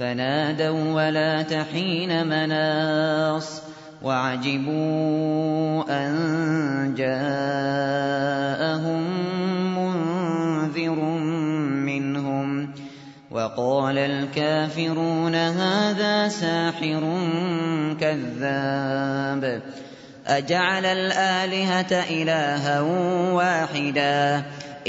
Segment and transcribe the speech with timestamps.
[0.00, 3.62] فنادوا ولا تحين مناص
[4.02, 6.14] وعجبوا أن
[6.96, 8.50] جاءهم
[9.76, 11.00] منذر
[11.84, 12.70] منهم
[13.30, 17.00] وقال الكافرون هذا ساحر
[18.00, 19.62] كذاب
[20.26, 22.80] أجعل الآلهة إلها
[23.32, 24.44] واحدا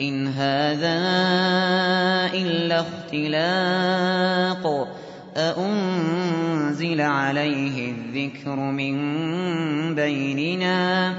[0.00, 0.98] إن هذا
[2.34, 4.64] إلا اختلاق
[5.36, 8.94] أأنزل عليه الذكر من
[9.94, 11.14] بيننا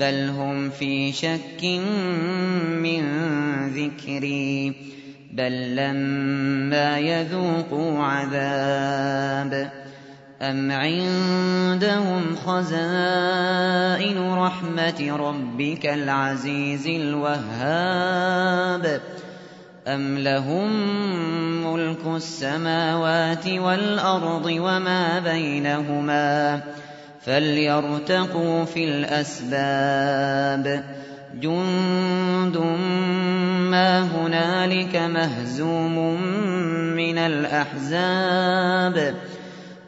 [0.00, 1.64] بل هم في شك
[2.82, 3.02] من
[3.68, 4.72] ذكري
[5.32, 9.79] بل لما يذوقوا عذاب
[10.42, 19.00] أم عندهم خزائن رحمة ربك العزيز الوهاب
[19.88, 20.70] أم لهم
[21.72, 26.60] ملك السماوات والأرض وما بينهما
[27.20, 30.84] فليرتقوا في الأسباب
[31.34, 32.56] جند
[33.70, 36.22] ما هنالك مهزوم
[36.96, 39.14] من الأحزاب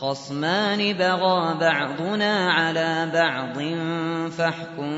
[0.00, 3.58] خصمان بغى بعضنا على بعض
[4.30, 4.90] فاحكم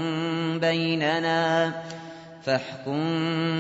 [0.61, 1.73] بيننا
[2.43, 3.01] فاحكم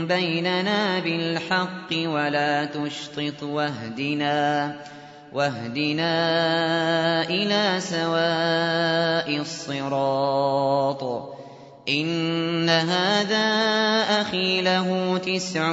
[0.06, 4.76] بيننا بالحق ولا تشطط واهدنا
[5.32, 6.12] واهدنا
[7.22, 11.37] إلى سواء الصراط.
[11.88, 13.46] إن هذا
[14.20, 15.72] أخي له تسع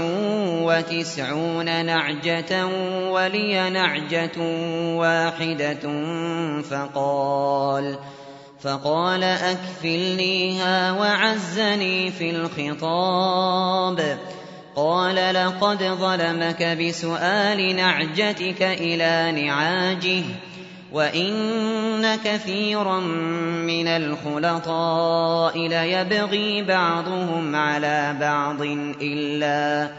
[0.64, 2.66] وتسعون نعجة
[3.10, 4.38] ولي نعجة
[4.96, 5.84] واحدة
[6.62, 7.98] فقال
[8.62, 14.18] فقال أكفلنيها وعزني في الخطاب
[14.76, 20.24] قال لقد ظلمك بسؤال نعجتك إلى نعاجه
[20.96, 23.00] وإن كثيرا
[23.68, 28.62] من الخلطاء ليبغي بعضهم على بعض
[29.02, 29.90] إلا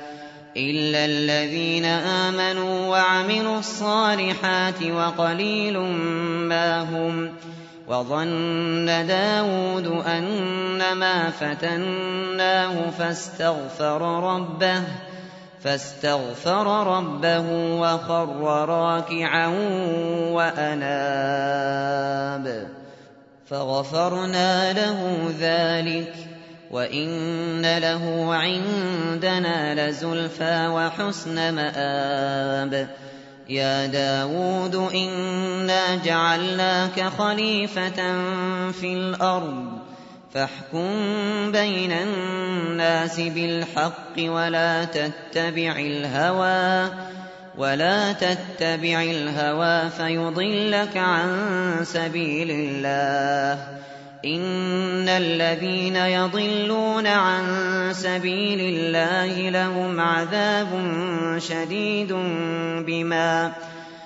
[0.56, 5.78] إلا الذين آمنوا وعملوا الصالحات وقليل
[6.48, 7.32] ما هم
[7.88, 14.02] وظن داود أنما فتناه فاستغفر
[14.34, 14.82] ربه
[15.62, 17.44] فاستغفر ربه
[17.80, 19.46] وخر راكعا
[20.32, 21.96] وأناب.
[23.46, 26.14] فغفرنا له ذلك
[26.70, 32.88] وإن له عندنا لزلفى وحسن مآب.
[33.48, 38.22] يا داود إنا جعلناك خليفة
[38.72, 39.85] في الأرض
[40.34, 40.92] فاحكم
[41.52, 46.90] بين الناس بالحق ولا تتبع الهوى
[47.58, 51.28] ولا تتبع الهوى فيضلك عن
[51.82, 53.76] سبيل الله.
[54.24, 57.44] إن الذين يضلون عن
[57.92, 60.68] سبيل الله لهم عذاب
[61.38, 62.12] شديد
[62.86, 63.52] بما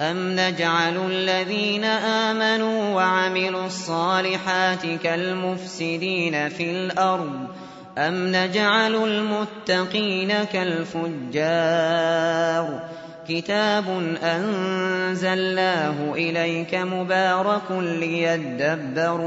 [0.00, 7.46] أم نجعل الذين آمنوا وعملوا الصالحات كالمفسدين في الأرض
[7.98, 12.00] أم نجعل المتقين كالفجار
[13.28, 13.84] كتاب
[14.22, 19.18] أنزلناه إليك مبارك ليدبروا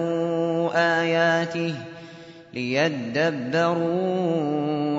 [1.01, 1.73] آياته
[2.53, 3.93] ليدبروا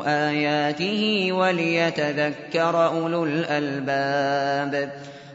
[0.07, 4.91] آياته وليتذكر أولو الألباب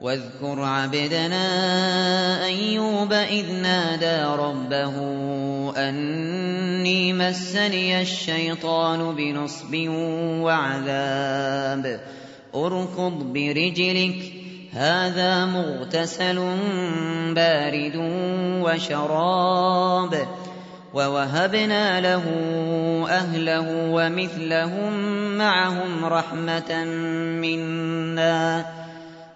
[0.00, 1.44] واذكر عبدنا
[2.44, 4.96] أيوب إذ نادى ربه
[5.76, 9.74] أني مسني الشيطان بنصب
[10.42, 12.00] وعذاب.
[12.54, 14.32] اركض برجلك
[14.72, 16.36] هذا مغتسل
[17.34, 17.96] بارد
[18.64, 20.26] وشراب.
[20.94, 22.24] ووهبنا له
[23.08, 24.92] أهله ومثلهم
[25.38, 26.84] معهم رحمة
[27.40, 28.79] منا.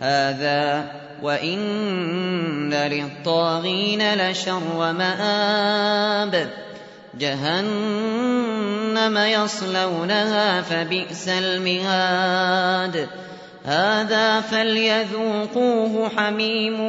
[0.00, 0.84] هذا
[1.22, 6.50] وإن للطاغين لشر مآب
[7.18, 13.08] جهنم يصلونها فبئس المهاد.
[13.64, 16.80] هذا فليذوقوه حميم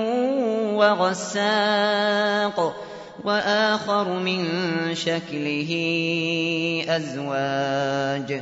[0.75, 2.75] وغساق
[3.23, 4.45] وآخر من
[4.95, 5.71] شكله
[6.89, 8.41] أزواج.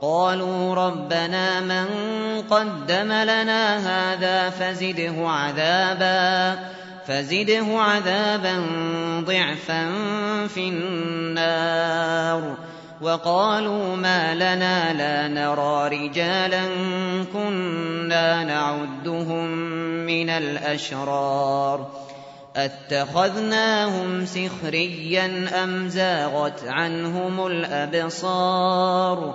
[0.00, 1.86] قالوا ربنا من
[2.50, 6.58] قدم لنا هذا فزده عذابا
[7.06, 8.66] فزده عذابا
[9.20, 9.92] ضعفا
[10.48, 12.54] في النار.
[13.00, 16.62] وقالوا ما لنا لا نرى رجالا
[17.32, 19.46] كنا نعدهم
[20.06, 21.90] من الأشرار.
[22.56, 29.34] أتخذناهم سخريا أم زاغت عنهم الأبصار؟